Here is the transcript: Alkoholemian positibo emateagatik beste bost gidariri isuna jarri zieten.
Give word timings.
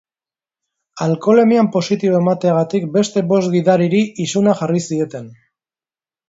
Alkoholemian 1.07 1.69
positibo 1.75 2.17
emateagatik 2.21 2.87
beste 2.97 3.23
bost 3.33 3.53
gidariri 3.57 4.01
isuna 4.27 4.57
jarri 4.63 4.83
zieten. 4.89 5.29